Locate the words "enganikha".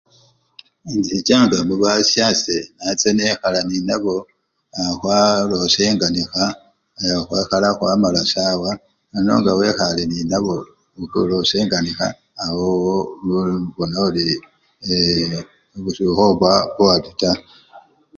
5.91-6.43, 11.63-12.07